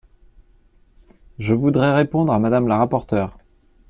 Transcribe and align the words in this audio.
Je 1.37 1.53
voudrais 1.53 1.93
répondre 1.93 2.33
à 2.33 2.39
Madame 2.39 2.67
la 2.67 2.79
rapporteure. 2.79 3.37